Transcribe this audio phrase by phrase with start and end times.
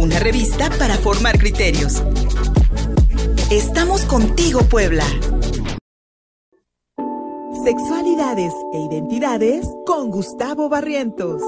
[0.00, 2.02] una revista para formar criterios.
[3.50, 5.04] Estamos contigo, Puebla.
[7.62, 11.42] Sexualidades e identidades con Gustavo Barrientos.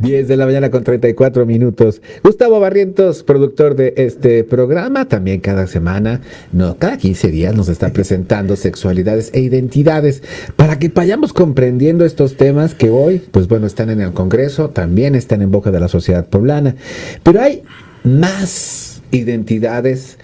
[0.00, 2.00] 10 de la mañana con 34 minutos.
[2.22, 6.20] Gustavo Barrientos, productor de este programa, también cada semana,
[6.52, 10.22] no, cada 15 días nos está presentando sexualidades e identidades
[10.56, 15.14] para que vayamos comprendiendo estos temas que hoy, pues bueno, están en el Congreso, también
[15.14, 16.76] están en boca de la sociedad poblana.
[17.22, 17.62] Pero hay
[18.04, 20.18] más identidades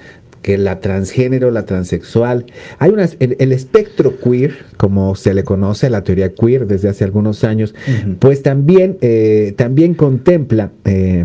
[0.44, 2.44] que la transgénero, la transexual,
[2.78, 7.44] hay una, el, espectro queer, como se le conoce, la teoría queer desde hace algunos
[7.44, 7.74] años,
[8.18, 11.24] pues también, eh, también contempla eh,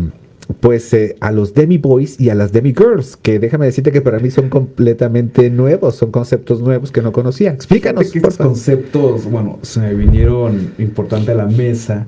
[0.60, 4.00] pues eh, a los demi boys y a las demi girls, que déjame decirte que
[4.00, 7.50] para mí son completamente nuevos, son conceptos nuevos que no conocía.
[7.50, 8.16] Explícanos.
[8.16, 12.06] estos conceptos, bueno, se me vinieron importante a la mesa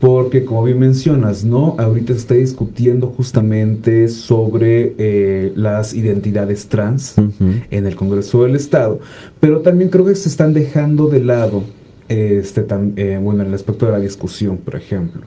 [0.00, 1.74] porque como bien mencionas, ¿no?
[1.78, 9.00] Ahorita se está discutiendo justamente sobre eh, las identidades trans en el Congreso del Estado,
[9.40, 11.64] pero también creo que se están dejando de lado,
[12.08, 15.22] este, tan, eh, bueno, en el aspecto de la discusión, por ejemplo,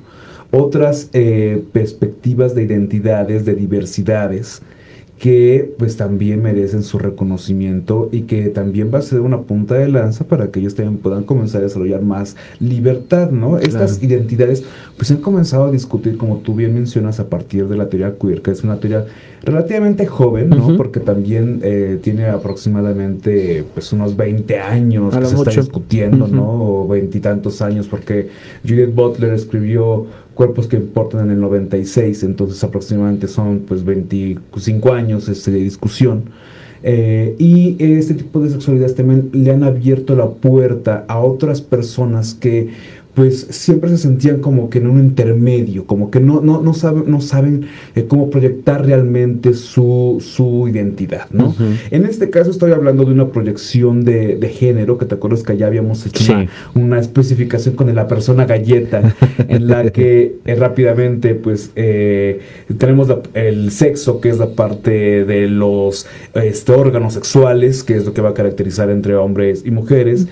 [0.52, 4.62] otras eh, perspectivas de identidades, de diversidades,
[5.22, 9.88] que pues también merecen su reconocimiento y que también va a ser una punta de
[9.88, 13.60] lanza para que ellos también puedan comenzar a desarrollar más libertad, ¿no?
[13.60, 14.64] Estas identidades
[14.98, 18.42] pues han comenzado a discutir, como tú bien mencionas, a partir de la teoría queer,
[18.42, 19.06] que es una teoría
[19.44, 20.76] relativamente joven, ¿no?
[20.76, 26.48] Porque también eh, tiene aproximadamente pues unos 20 años que se está discutiendo, ¿no?
[26.48, 28.30] O veintitantos años, porque
[28.68, 35.30] Judith Butler escribió cuerpos que importan en el 96, entonces aproximadamente son pues 25 años
[35.30, 36.24] este, de discusión.
[36.84, 42.34] Eh, y este tipo de sexualidades también le han abierto la puerta a otras personas
[42.34, 42.70] que
[43.14, 47.04] pues siempre se sentían como que en un intermedio, como que no, no, no, saben,
[47.08, 51.54] no saben eh, cómo proyectar realmente su, su identidad, ¿no?
[51.90, 55.58] En este caso estoy hablando de una proyección de, de género, que te acuerdas que
[55.58, 56.34] ya habíamos hecho
[56.74, 59.16] una, especificación con la persona galleta,
[59.48, 62.40] en la que eh, rápidamente pues eh,
[62.78, 68.14] tenemos el sexo, que es la parte de los este, órganos sexuales, que es lo
[68.14, 70.28] que va a caracterizar entre hombres y mujeres,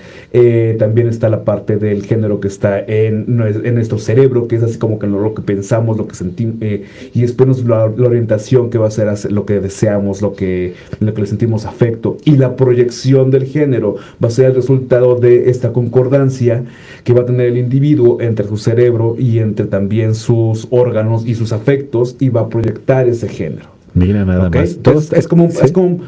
[0.78, 4.98] también está la parte del género que está en, nuestro cerebro, que es así como
[4.98, 8.90] que lo, que pensamos, lo que sentimos, eh, y después la, orientación que va a
[8.90, 13.44] ser lo que deseamos, lo que, lo que le sentimos afecto, y la proyección del
[13.44, 16.64] género va a ser el resultado de esta concordancia
[17.04, 21.34] que va a tener el individuo entre su cerebro y entre también sus órganos y
[21.34, 23.80] sus afectos, y va a proyectar ese género.
[23.94, 24.78] Mira, nada más.
[25.12, 26.00] es, como, es como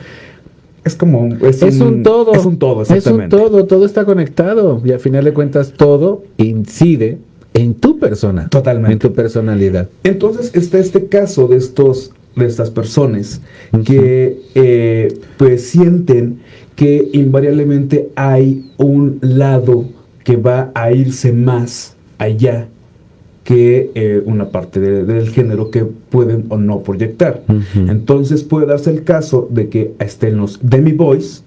[0.84, 2.34] es como es, un, todo.
[2.34, 3.36] Es un todo, exactamente.
[3.36, 7.18] Es un todo, todo está conectado y al final de cuentas todo incide
[7.54, 8.48] en tu persona.
[8.48, 8.92] Totalmente.
[8.92, 9.88] En tu personalidad.
[10.02, 13.42] Entonces está este caso de estos de estas personas
[13.84, 16.40] que eh, pues sienten
[16.74, 19.84] que invariablemente hay un lado
[20.24, 22.68] que va a irse más allá
[23.44, 27.42] que eh, una parte del género que pueden o no proyectar.
[27.74, 31.42] Entonces puede darse el caso de que estén los demi boys,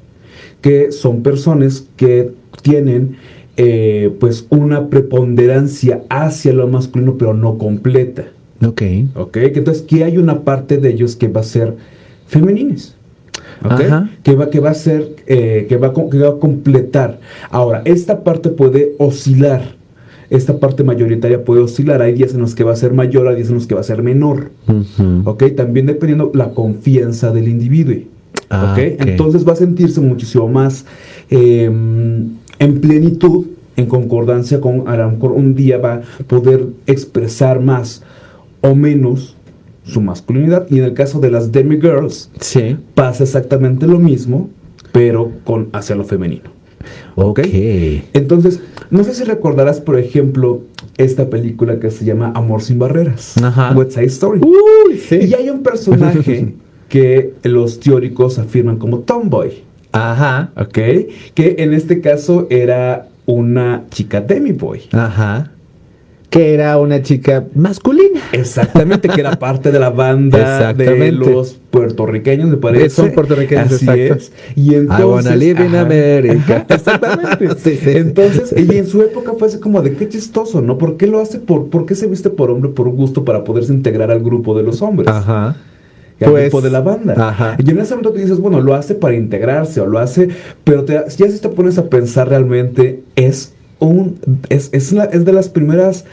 [0.62, 3.18] que son personas que tienen
[3.58, 8.26] eh, pues una preponderancia hacia lo masculino, pero no completa.
[8.66, 8.82] Ok.
[9.16, 11.76] Ok, entonces que hay una parte de ellos que va a ser
[12.28, 12.96] femenines.
[13.64, 13.88] Okay,
[14.22, 17.20] que va que va a ser eh, que va que va a completar
[17.50, 19.76] ahora esta parte puede oscilar
[20.30, 22.02] esta parte mayoritaria puede oscilar.
[22.02, 23.82] Hay días en los que va a ser mayor, hay días en los que va
[23.82, 24.50] a ser menor.
[25.26, 25.44] ¿Ok?
[25.56, 27.96] También dependiendo la confianza del individuo.
[28.50, 30.86] Ah, Entonces va a sentirse muchísimo más
[31.30, 37.60] em, en plenitud, en concordancia con, a lo mejor un día va a poder expresar
[37.60, 38.04] más
[38.62, 39.36] o menos
[39.84, 40.68] su masculinidad.
[40.70, 42.78] Y en el caso de las demigirls, sí.
[42.94, 44.50] pasa exactamente lo mismo,
[44.92, 46.55] pero con hacia lo femenino.
[47.16, 47.40] Ok.
[48.14, 50.62] Entonces, no sé si recordarás, por ejemplo,
[50.98, 53.36] esta película que se llama Amor sin Barreras.
[53.42, 53.74] Ajá.
[53.76, 54.42] West Side Story.
[55.12, 56.54] Y hay un personaje
[56.90, 59.64] que los teóricos afirman como tomboy.
[59.92, 60.52] Ajá.
[60.58, 60.78] Ok.
[61.34, 64.82] Que en este caso era una chica demi boy.
[64.92, 65.52] Ajá
[66.30, 68.20] que era una chica masculina.
[68.32, 72.90] Exactamente, que era parte de la banda de los puertorriqueños, me parece.
[72.90, 74.32] Son puertorriqueños, Así Es.
[74.56, 76.66] Y entonces, I wanna live in America.
[76.70, 77.98] exactamente.
[77.98, 80.78] Entonces, y en su época fue así como de qué chistoso, ¿no?
[80.78, 81.40] ¿Por qué lo hace?
[81.40, 84.64] ¿Por, por qué se viste por hombre por gusto para poderse integrar al grupo de
[84.64, 85.08] los hombres?
[85.08, 85.56] Ajá
[86.22, 87.14] al pues, grupo de la banda.
[87.18, 87.58] Ajá.
[87.60, 90.30] Y en ese momento tú dices, bueno, lo hace para integrarse o lo hace,
[90.64, 94.20] pero ya si te pones a pensar realmente, es un
[94.50, 96.06] es, es, la- es de las primeras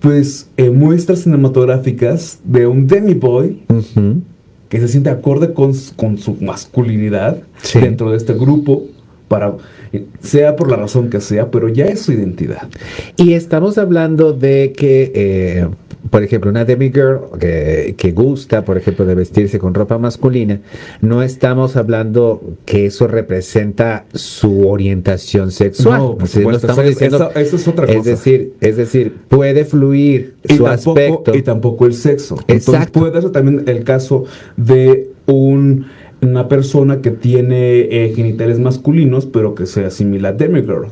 [0.00, 4.22] pues eh, muestras cinematográficas de un demi-boy Ujú.
[4.68, 7.80] que se siente acorde con, con su masculinidad Sí.
[7.80, 8.84] dentro de este grupo
[9.26, 9.54] para
[9.92, 12.68] eh, sea por la razón que sea, pero ya es su identidad.
[13.16, 15.68] Y estamos hablando de que, eh,
[16.10, 20.60] por ejemplo, una demigirl que, que gusta, por ejemplo, de vestirse con ropa masculina,
[21.00, 25.98] no estamos hablando que eso representa su orientación sexual.
[26.00, 28.10] No, por Es supuesto, estamos eso- diciendo- eso- eso es otra Es cosa.
[28.10, 31.34] decir, es decir, puede fluir Y su tampoco, aspecto.
[31.36, 32.36] y tampoco el sexo.
[32.48, 33.00] Entonces Exacto.
[33.00, 34.24] puede ser también el caso
[34.56, 35.86] de un,
[36.22, 40.86] una persona que tiene eh, genitales masculinos, pero que se asimila a demigirl.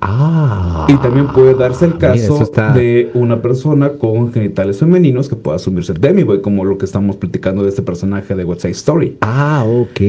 [0.00, 0.86] Ah.
[0.88, 5.56] Y también puede darse el caso está- de una persona con genitales femeninos que pueda
[5.56, 9.18] asumirse demiboy, como lo que estamos platicando de este personaje de Side Story.
[9.20, 10.00] Ah, ok,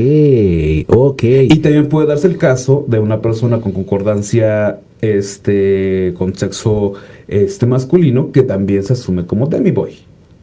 [0.87, 1.23] ok.
[1.49, 6.93] Y también puede darse el caso de una persona con concordancia este con sexo
[7.27, 9.95] este masculino que también se asume como demiboy.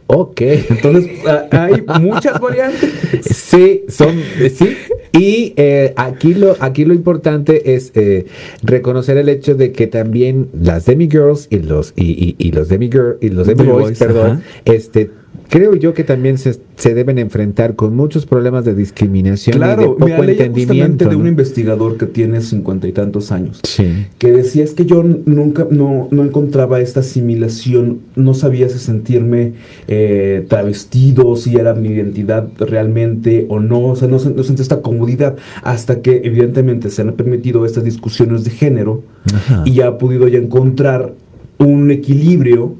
[0.08, 0.40] Ok.
[0.40, 2.90] Entonces, a- hay muchas variantes.
[3.30, 4.20] Sí, son,
[4.54, 4.76] sí.
[5.12, 8.26] Y eh, aquí, lo, aquí lo importante es eh,
[8.62, 13.16] reconocer el hecho de que también las demigirls y los, y, y, y los demigirl
[13.20, 14.42] y los demiboys, Demiboys, perdón, ajá.
[14.66, 15.10] este,
[15.48, 19.64] creo yo que también se, se deben enfrentar con muchos problemas de discriminación y de
[19.64, 21.08] Claro, poco me entendimiento.
[21.08, 23.60] de un investigador que tiene cincuenta y tantos años.
[23.64, 24.06] Sí.
[24.18, 29.52] que decía es que yo nunca no, no encontraba esta asimilación, no sabía si sentirme
[29.86, 34.82] eh, travestido, si era mi identidad realmente o no, o sea, no, no sentí esta
[34.82, 39.02] comodidad hasta que evidentemente se han permitido estas discusiones de género
[39.34, 39.62] Ajá.
[39.64, 41.14] y ya ha podido ya encontrar
[41.58, 42.74] un equilibrio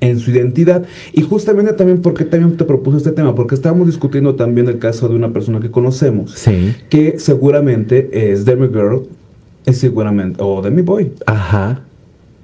[0.00, 4.34] en su identidad y justamente también porque también te propuse este tema porque estábamos discutiendo
[4.34, 6.74] también el caso de una persona que conocemos Sí.
[6.88, 9.02] que seguramente es demigirl,
[9.66, 11.82] es seguramente, o demiboy, Ajá.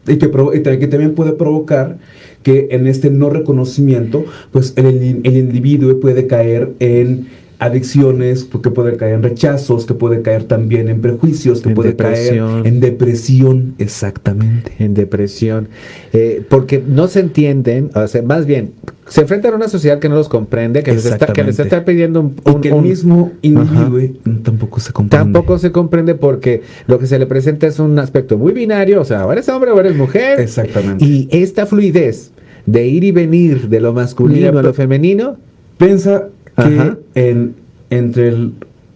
[0.07, 1.99] y que, y que también puede provocar
[2.43, 4.87] que en este no reconocimiento, pues el,
[5.25, 7.27] el individuo puede caer en
[7.59, 11.91] adicciones, que puede caer en rechazos, que puede caer también en prejuicios, que En puede
[11.91, 12.63] depresión.
[12.63, 14.73] caer en depresión, exactamente.
[14.79, 15.69] en depresión,
[16.13, 18.73] eh, porque no se entienden, o sea, más bien,
[19.09, 21.85] se enfrentan a una sociedad que no los comprende, que les está, que les está
[21.85, 24.01] pidiendo un, Y un- que el un- mismo individuo
[24.43, 25.25] tampoco se comprende.
[25.25, 29.05] Tampoco se comprende porque lo que se le presenta es un aspecto muy binario, o
[29.05, 30.41] sea, o eres hombre o eres mujer.
[30.41, 31.05] Exactamente.
[31.05, 32.33] Y esta fluidez
[32.67, 35.37] de ir y venir de lo masculino Mira, a lo femenino,
[35.79, 37.55] Piensa que en,
[37.91, 38.55] entre el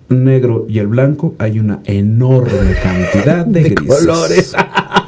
[0.08, 3.98] negro y el blanco hay una enorme cantidad de, De grises.
[3.98, 4.52] colores.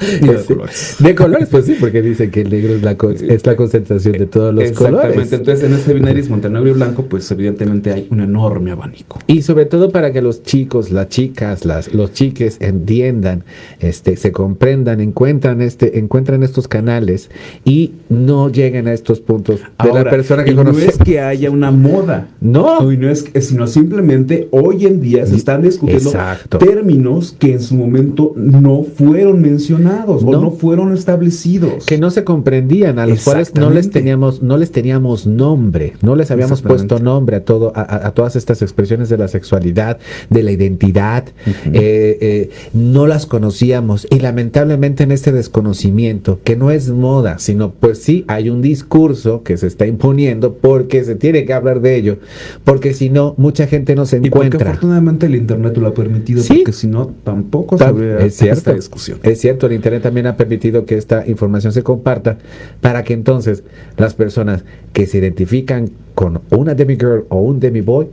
[0.22, 0.96] Y de colores.
[0.98, 4.12] de colores, pues sí, porque dicen que el negro es la, co- es la concentración
[4.18, 5.08] de todos los Exactamente.
[5.08, 5.32] colores.
[5.32, 9.18] Entonces, en este binarismo entre negro y blanco, pues evidentemente hay un enorme abanico.
[9.26, 13.44] Y sobre todo para que los chicos, las chicas, las, los chiques entiendan,
[13.80, 17.30] este, se comprendan, encuentran este, encuentran estos canales
[17.64, 20.86] y no lleguen a estos puntos de la persona que y no conoce.
[20.86, 22.28] es que haya una moda.
[22.40, 22.90] No.
[22.92, 26.58] Y no es que- sino simplemente hoy en día se están discutiendo Exacto.
[26.58, 30.40] términos que en su momento no fueron mencionados o No.
[30.40, 31.84] no fueron establecidos.
[31.86, 36.16] que no se comprendían, a los cuales no les teníamos, no les teníamos nombre, no
[36.16, 39.98] les habíamos puesto nombre a todo, a, todas estas expresiones de la sexualidad,
[40.30, 41.24] de la identidad,
[41.72, 47.72] eh, eh, no las conocíamos y lamentablemente en este desconocimiento, que no es moda, sino
[47.72, 51.96] pues sí hay un discurso que se está imponiendo porque se tiene que hablar de
[51.96, 52.18] ello,
[52.64, 54.70] porque si no, mucha gente no se Y porque encuentra.
[54.70, 56.54] afortunadamente el internet lo ha permitido, Sí.
[56.56, 59.18] porque si no, tampoco se Ta- habría es cierto, esta discusión.
[59.22, 62.38] Es cierto, el Internet también ha permitido que esta información se comparta
[62.80, 63.62] para que entonces
[63.96, 68.08] las personas que se identifican con una demigirl o un demiboy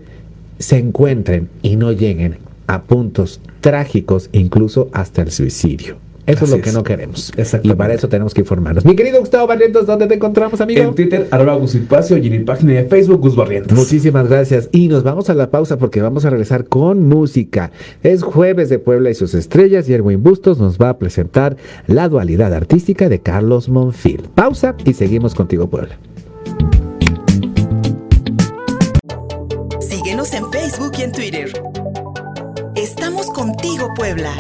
[0.60, 6.05] se encuentren y no lleguen a puntos trágicos, incluso hasta el suicidio.
[6.26, 6.76] Eso es lo que es.
[6.76, 7.32] no queremos.
[7.38, 7.78] Y Exactamente.
[7.78, 8.84] para eso tenemos que informarnos.
[8.86, 10.82] Mi querido Gustavo Barrientos, ¿dónde te encontramos, amigo?
[10.82, 13.78] En Twitter, arroba Gusipacio y en mi página de Facebook, Gus Barrientos.
[13.78, 14.70] Muchísimas gracias.
[14.72, 17.72] Y nos vamos a la pausa porque vamos a regresar con música.
[18.04, 22.10] Es jueves de Puebla y sus estrellas y Erwin Bustos nos va a presentar la
[22.10, 24.24] dualidad artística de Carlos Monfil.
[24.34, 25.98] Pausa y seguimos contigo, Puebla.
[29.80, 31.52] Síguenos en Facebook y en Twitter.
[32.76, 34.32] Estamos contigo, Puebla.